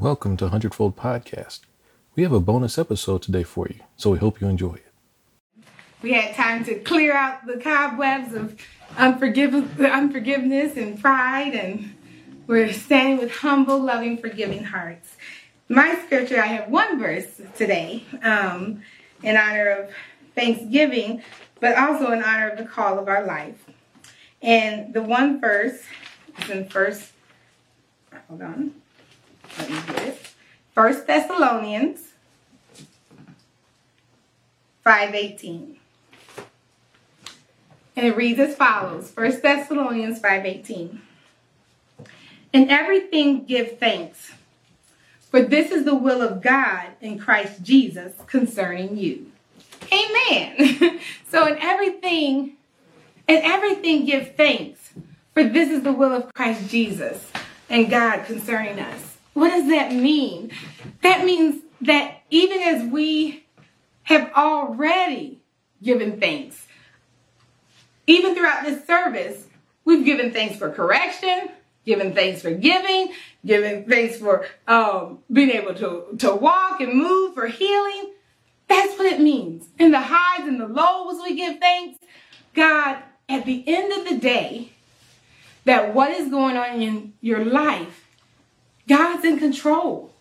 [0.00, 1.60] Welcome to Hundredfold Podcast.
[2.16, 4.92] We have a bonus episode today for you, so we hope you enjoy it.
[6.02, 8.60] We had time to clear out the cobwebs of
[8.96, 11.94] unforgiv- unforgiveness and pride, and
[12.46, 15.16] we're standing with humble, loving, forgiving hearts.
[15.70, 18.82] My scripture, I have one verse today um,
[19.22, 19.90] in honor of
[20.34, 21.22] Thanksgiving,
[21.58, 23.64] but also in honor of the call of our life.
[24.42, 25.80] And the one verse
[26.42, 27.12] is in First.
[28.28, 28.74] Hold on.
[29.58, 30.18] Let me it.
[30.74, 32.00] First Thessalonians
[34.84, 35.76] 5:18.
[37.96, 39.10] And it reads as follows.
[39.10, 41.00] First Thessalonians 5:18.
[42.52, 44.32] In everything give thanks,
[45.30, 49.30] for this is the will of God in Christ Jesus concerning you.
[49.92, 51.00] Amen.
[51.30, 52.52] so in everything,
[53.28, 54.92] in everything give thanks,
[55.34, 57.30] for this is the will of Christ Jesus
[57.68, 59.05] and God concerning us.
[59.36, 60.50] What does that mean?
[61.02, 63.44] That means that even as we
[64.04, 65.42] have already
[65.82, 66.66] given thanks,
[68.06, 69.46] even throughout this service,
[69.84, 71.50] we've given thanks for correction,
[71.84, 73.12] given thanks for giving,
[73.44, 78.14] given thanks for um, being able to, to walk and move, for healing.
[78.68, 79.66] That's what it means.
[79.78, 81.98] In the highs and the lows, we give thanks.
[82.54, 84.70] God, at the end of the day,
[85.66, 88.05] that what is going on in your life,
[88.88, 90.14] God's in control.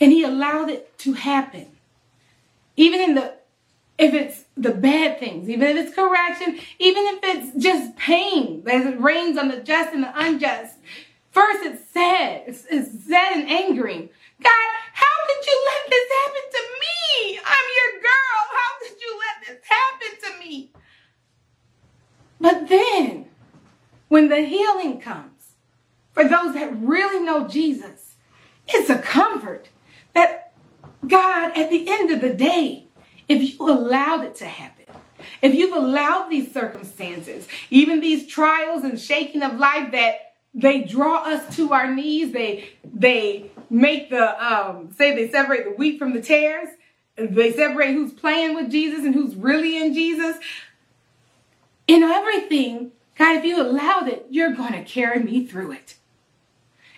[0.00, 1.66] And He allowed it to happen.
[2.76, 3.34] Even in the
[4.00, 8.86] if it's the bad things, even if it's correction, even if it's just pain, as
[8.86, 10.76] it rains on the just and the unjust.
[11.30, 12.44] First, it's sad.
[12.46, 14.08] It's, it's sad and angering.
[14.42, 17.40] God, how could you let this happen to me?
[17.44, 18.40] I'm your girl.
[18.56, 20.70] How could you let this happen to me?
[22.40, 23.26] But then,
[24.08, 25.39] when the healing comes,
[26.12, 28.16] for those that really know Jesus,
[28.66, 29.68] it's a comfort
[30.14, 30.52] that
[31.06, 32.86] God, at the end of the day,
[33.28, 34.84] if you allowed it to happen,
[35.42, 41.24] if you've allowed these circumstances, even these trials and shaking of life that they draw
[41.24, 46.12] us to our knees, they they make the um, say they separate the wheat from
[46.12, 46.68] the tares,
[47.16, 50.36] and they separate who's playing with Jesus and who's really in Jesus.
[51.86, 55.96] In everything, God, if you allowed it, you're going to carry me through it.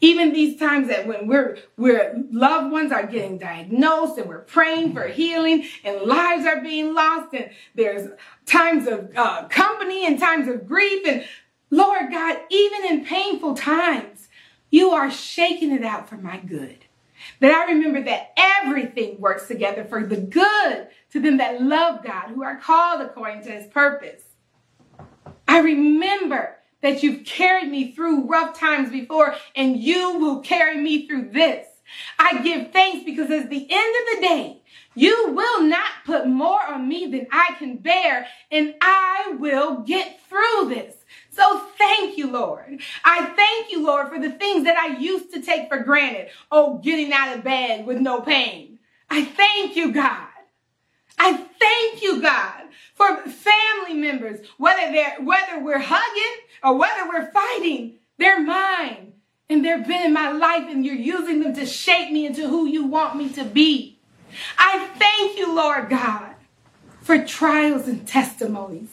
[0.00, 4.94] Even these times that when we're, we're loved ones are getting diagnosed and we're praying
[4.94, 8.10] for healing and lives are being lost and there's
[8.46, 11.24] times of uh, company and times of grief and
[11.70, 14.28] Lord God, even in painful times,
[14.70, 16.84] you are shaking it out for my good.
[17.40, 22.28] That I remember that everything works together for the good to them that love God,
[22.28, 24.22] who are called according to his purpose.
[25.54, 31.06] I remember that you've carried me through rough times before and you will carry me
[31.06, 31.68] through this.
[32.18, 34.62] I give thanks because at the end of the day,
[34.96, 40.22] you will not put more on me than I can bear and I will get
[40.28, 40.96] through this.
[41.30, 42.80] So thank you, Lord.
[43.04, 46.30] I thank you, Lord, for the things that I used to take for granted.
[46.50, 48.80] Oh, getting out of bed with no pain.
[49.08, 50.26] I thank you, God.
[51.64, 57.94] Thank you, God, for family members, whether they're whether we're hugging or whether we're fighting,
[58.18, 59.14] they're mine.
[59.48, 62.66] And they've been in my life, and you're using them to shape me into who
[62.66, 63.98] you want me to be.
[64.58, 66.34] I thank you, Lord God,
[67.00, 68.90] for trials and testimonies.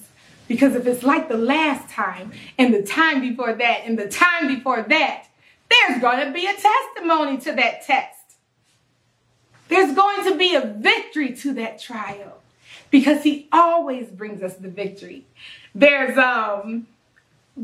[0.47, 4.47] Because if it's like the last time, and the time before that, and the time
[4.47, 5.27] before that,
[5.69, 8.35] there's going to be a testimony to that test.
[9.67, 12.40] There's going to be a victory to that trial
[12.91, 15.25] because he always brings us the victory.
[15.73, 16.85] There's um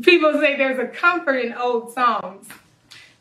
[0.02, 2.48] people say there's a comfort in old songs.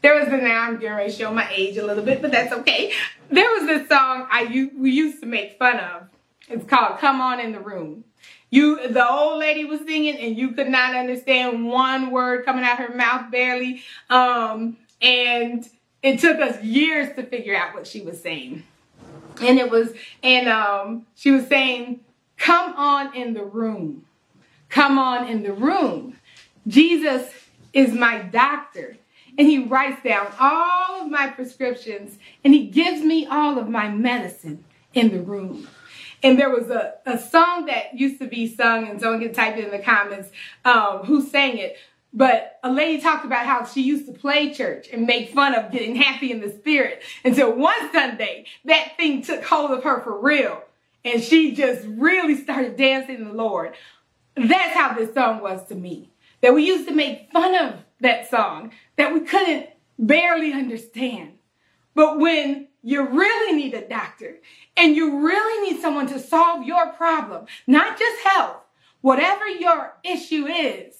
[0.02, 2.54] There was the now I'm going to show my age a little bit, but that's
[2.54, 2.94] okay.
[3.30, 6.04] There was this song I we used to make fun of.
[6.50, 8.06] It's called "Come On in the Room."
[8.50, 12.78] You, the old lady was singing, and you could not understand one word coming out
[12.78, 13.82] her mouth barely.
[14.10, 15.68] Um, and
[16.02, 18.64] it took us years to figure out what she was saying
[19.42, 19.94] and it was
[20.24, 22.00] and um she was saying
[22.38, 24.06] come on in the room.
[24.70, 26.18] Come on in the room.
[26.68, 27.30] Jesus
[27.74, 28.98] is my doctor.
[29.38, 33.88] And he writes down all of my prescriptions and he gives me all of my
[33.90, 34.64] medicine
[34.94, 35.68] in the room.
[36.24, 39.58] And there was a, a song that used to be sung and someone can type
[39.58, 40.30] it in the comments
[40.66, 41.78] um, who sang it
[42.18, 45.72] but a lady talked about how she used to play church and make fun of
[45.72, 50.20] getting happy in the spirit until one Sunday that thing took hold of her for
[50.20, 50.64] real.
[51.06, 53.76] And she just really started dancing the Lord.
[54.36, 56.10] That's how this song was to me.
[56.42, 59.70] That we used to make fun of that song, that we couldn't
[60.00, 61.34] barely understand.
[61.94, 64.38] But when you really need a doctor
[64.76, 68.58] and you really need someone to solve your problem, not just health,
[69.02, 70.96] whatever your issue is,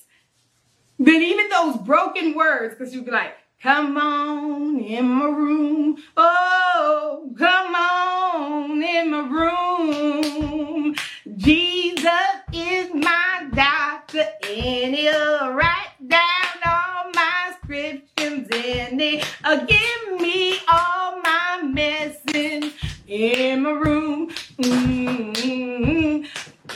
[1.00, 5.98] then even those broken words, because you'd be like, Come on in my room.
[6.16, 10.96] Oh, come on in my room.
[11.38, 12.06] Jesus
[12.54, 16.22] is my doctor and he'll write down
[16.66, 22.72] all my scriptures and he'll give me all my medicine
[23.08, 24.30] in my room.
[24.60, 26.26] Mm-hmm.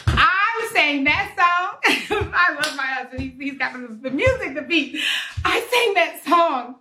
[0.08, 2.32] I sang that song.
[2.34, 3.22] I love my husband.
[3.22, 5.00] He, he's got the, the music, the beat.
[5.46, 6.76] I sang that song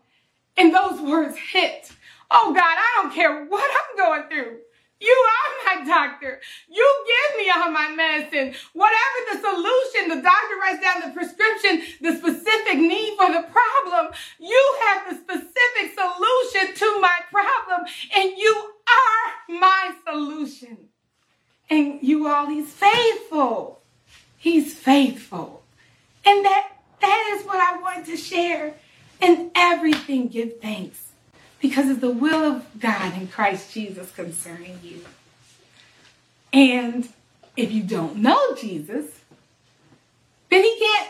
[0.56, 1.90] and those words hit.
[2.30, 4.58] Oh God, I don't care what I'm going through.
[5.00, 5.26] You
[5.86, 6.40] doctor.
[6.68, 8.54] You give me all my medicine.
[8.72, 14.12] Whatever the solution, the doctor writes down the prescription, the specific need for the problem.
[14.38, 17.86] You have the specific solution to my problem,
[18.16, 20.76] and you are my solution.
[21.68, 23.80] And you all, he's faithful.
[24.36, 25.62] He's faithful.
[26.24, 28.74] And that that is what I want to share.
[29.20, 31.10] In everything give thanks
[31.60, 35.04] because it's the will of God in Christ Jesus concerning you.
[36.52, 37.08] And
[37.56, 39.20] if you don't know Jesus,
[40.50, 41.08] then he can't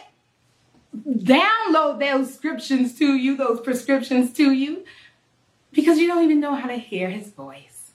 [1.25, 4.85] download those scriptures to you, those prescriptions to you,
[5.73, 7.93] because you don't even know how to hear his voice.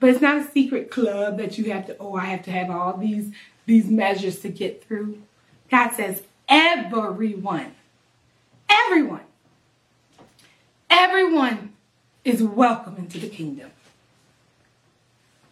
[0.00, 2.70] But it's not a secret club that you have to, oh, I have to have
[2.70, 3.32] all these,
[3.66, 5.22] these measures to get through.
[5.70, 7.74] God says, everyone,
[8.68, 9.20] everyone
[10.90, 11.72] Everyone
[12.24, 13.70] is welcome into the kingdom.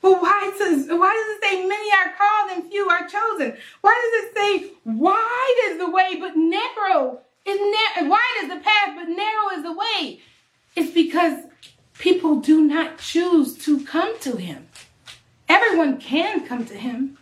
[0.00, 3.56] But why does, why does it say many are called and few are chosen?
[3.80, 8.60] Why does it say wide is the way but narrow is narrow, wide is the
[8.60, 10.20] path but narrow is the way?
[10.76, 11.44] It's because
[11.98, 14.68] people do not choose to come to him.
[15.48, 17.18] Everyone can come to him,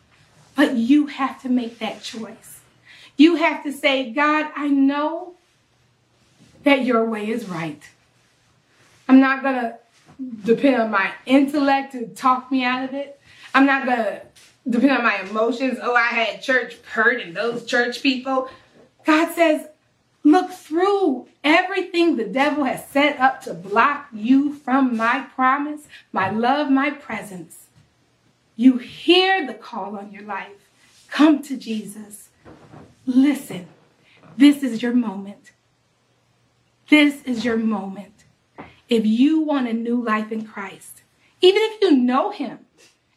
[0.54, 2.60] but you have to make that choice.
[3.16, 5.34] You have to say, God, I know
[6.64, 7.82] that your way is right.
[9.08, 9.78] I'm not going to
[10.44, 13.20] depend on my intellect to talk me out of it.
[13.54, 14.22] I'm not to
[14.68, 15.78] depend on my emotions.
[15.82, 18.48] Oh, I had church hurt and those church people.
[19.04, 19.68] God says,
[20.24, 25.82] look through everything the devil has set up to block you from my promise,
[26.12, 27.66] my love, my presence.
[28.56, 30.68] You hear the call on your life.
[31.08, 32.30] Come to Jesus.
[33.04, 33.68] Listen.
[34.36, 35.52] This is your moment.
[36.88, 38.15] This is your moment
[38.88, 41.02] if you want a new life in Christ,
[41.40, 42.66] even if you know Him,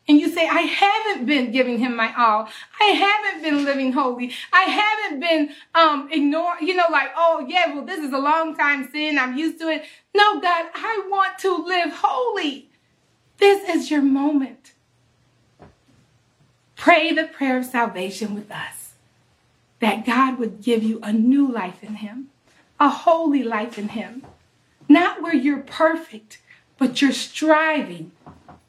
[0.10, 2.50] and you say, I haven't been giving him my all.
[2.82, 4.34] I haven't been living holy.
[4.52, 8.56] I haven't been um ignoring, you know, like, oh yeah, well, this is a long
[8.56, 9.20] time sin.
[9.20, 9.86] I'm used to it.
[10.16, 12.70] No, God, I want to live holy.
[13.38, 14.74] This is your moment.
[16.76, 18.94] Pray the prayer of salvation with us.
[19.80, 22.30] That God would give you a new life in him,
[22.80, 24.24] a holy life in him.
[24.90, 26.40] Not where you're perfect,
[26.80, 28.12] but you're striving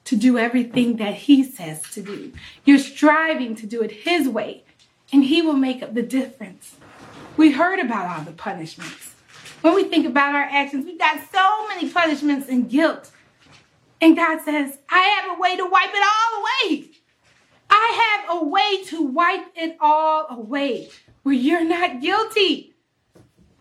[0.04, 2.32] to do everything that He says to do.
[2.66, 4.64] You're striving to do it His way,
[5.10, 6.76] and He will make up the difference.
[7.38, 9.14] We heard about all the punishments.
[9.62, 13.10] When we think about our actions, we've got so many punishments and guilt.
[14.02, 16.90] And God says, I have a way to wipe it all away.
[17.70, 20.90] I have a way to wipe it all away
[21.22, 22.74] where you're not guilty.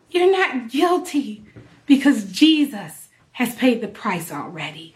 [0.09, 1.45] You're not guilty
[1.89, 4.95] because Jesus has paid the price already.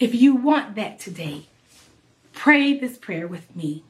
[0.00, 1.46] If you want that today,
[2.32, 3.84] pray this prayer with me.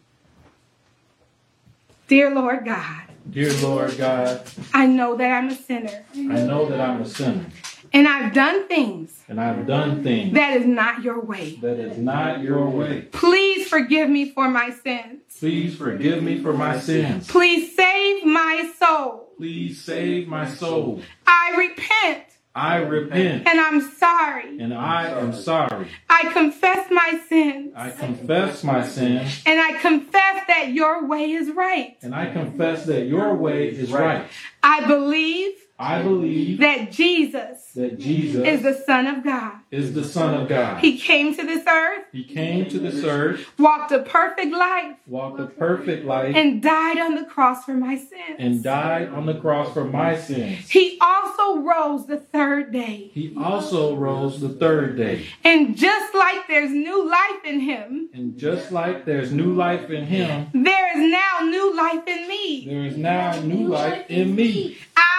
[2.08, 4.42] Dear Lord God, Dear Lord God,
[4.74, 6.04] I know that I'm a sinner.
[6.14, 7.46] I know that I'm a sinner.
[7.92, 9.22] And I've done things.
[9.28, 10.34] And I've done things.
[10.34, 11.56] That is not your way.
[11.62, 13.02] That is not your way.
[13.12, 15.20] Please forgive me for my sins.
[15.38, 17.28] Please forgive me for my sins.
[17.28, 19.23] Please save my soul.
[19.36, 21.02] Please save my soul.
[21.26, 22.24] I repent.
[22.54, 23.48] I repent.
[23.48, 24.60] And I'm sorry.
[24.60, 25.88] And I am sorry.
[26.08, 27.72] I confess my sins.
[27.74, 29.42] I confess my sins.
[29.44, 31.96] And I confess that your way is right.
[32.02, 34.24] And I confess that your way is right.
[34.62, 39.58] I believe I believe that Jesus that Jesus is the Son of God.
[39.70, 40.78] Is the Son of God.
[40.80, 42.04] He came to this earth.
[42.12, 43.46] He came to this earth.
[43.58, 44.96] Walked a perfect life.
[45.06, 46.34] Walked a perfect life.
[46.34, 48.36] And died on the cross for my sins.
[48.38, 50.70] And died on the cross for my sins.
[50.70, 53.10] He also rose the third day.
[53.12, 55.26] He also rose the third day.
[55.42, 58.08] And just like there's new life in him.
[58.14, 60.48] And just like there's new life in him.
[60.54, 62.64] There is now new life in me.
[62.66, 64.78] There is now new life in me.
[64.96, 65.13] I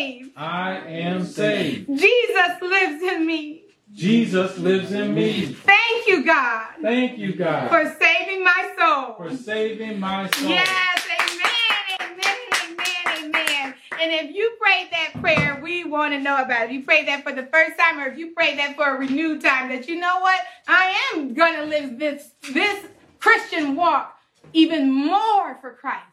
[0.00, 0.30] saved.
[0.36, 1.88] I am saved.
[1.88, 3.62] Jesus lives in me.
[3.92, 5.46] Jesus lives in me.
[5.46, 9.14] Thank you, God, Thank you, God, for saving my soul.
[9.16, 10.48] for saving my soul.
[10.48, 13.74] Yes, amen, amen, amen, amen.
[14.00, 16.66] And if you prayed that prayer, we want to know about it.
[16.66, 18.98] If you prayed that for the first time, or if you prayed that for a
[18.98, 22.86] renewed time, that you know what, I am gonna live this this
[23.18, 24.16] Christian walk
[24.52, 26.04] even more for Christ.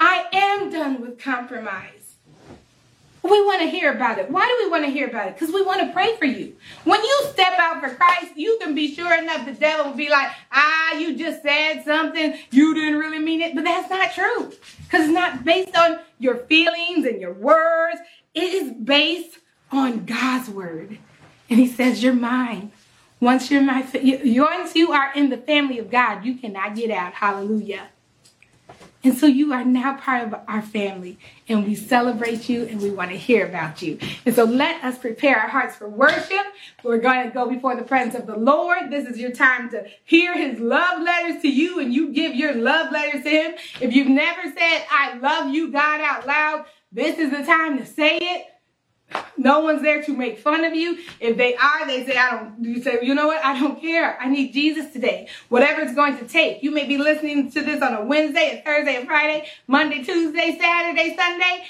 [0.00, 2.07] I am done with compromise.
[3.28, 4.30] We want to hear about it.
[4.30, 5.34] Why do we want to hear about it?
[5.34, 6.56] Because we want to pray for you.
[6.84, 10.08] When you step out for Christ, you can be sure enough the devil will be
[10.08, 12.34] like, ah, you just said something.
[12.50, 13.54] You didn't really mean it.
[13.54, 14.52] But that's not true.
[14.84, 17.98] Because it's not based on your feelings and your words.
[18.34, 19.38] It is based
[19.70, 20.98] on God's word.
[21.50, 22.72] And he says, you're mine.
[23.20, 27.14] Once you're my, once you are in the family of God, you cannot get out.
[27.14, 27.88] Hallelujah.
[29.04, 32.90] And so you are now part of our family, and we celebrate you and we
[32.90, 33.96] want to hear about you.
[34.26, 36.44] And so let us prepare our hearts for worship.
[36.82, 38.90] We're going to go before the presence of the Lord.
[38.90, 42.54] This is your time to hear his love letters to you, and you give your
[42.54, 43.54] love letters to him.
[43.80, 47.86] If you've never said, I love you, God, out loud, this is the time to
[47.86, 48.46] say it.
[49.36, 50.98] No one's there to make fun of you.
[51.20, 53.42] If they are, they say, I don't, you say, you know what?
[53.44, 54.20] I don't care.
[54.20, 55.28] I need Jesus today.
[55.48, 56.62] Whatever it's going to take.
[56.62, 60.58] You may be listening to this on a Wednesday, a Thursday, a Friday, Monday, Tuesday,
[60.60, 61.64] Saturday, Sunday.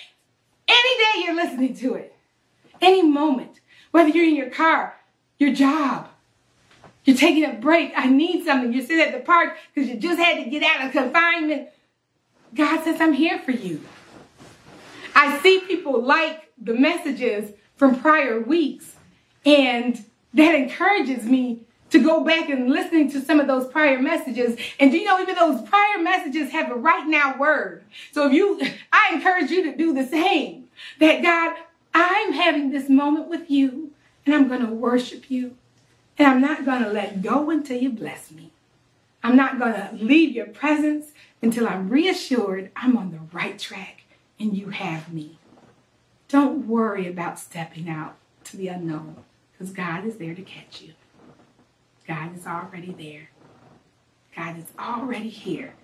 [0.67, 2.17] Any day you're listening to it.
[2.81, 3.61] Any moment.
[3.91, 4.97] Whether you're in your car,
[5.39, 6.09] your job,
[7.05, 7.93] you're taking a break.
[7.97, 8.73] I need something.
[8.73, 11.69] You're sitting at the park because you just had to get out of confinement.
[12.55, 13.83] God says, I'm here for you.
[15.19, 18.95] I see people like the messages from prior weeks,
[19.45, 24.57] and that encourages me to go back and listening to some of those prior messages.
[24.79, 27.83] And do you know, even those prior messages have a right now word.
[28.13, 28.61] So if you,
[28.93, 30.69] I encourage you to do the same.
[31.01, 31.57] That God,
[31.93, 33.91] I'm having this moment with you,
[34.25, 35.57] and I'm going to worship you.
[36.17, 38.53] And I'm not going to let go until you bless me.
[39.25, 41.07] I'm not going to leave your presence
[41.43, 44.05] until I'm reassured I'm on the right track
[44.39, 45.39] and you have me.
[46.29, 49.17] Don't worry about stepping out to the unknown
[49.53, 50.93] because God is there to catch you.
[52.07, 53.31] God is already there.
[54.37, 55.75] God is already here.